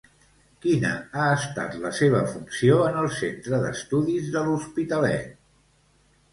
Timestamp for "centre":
3.19-3.63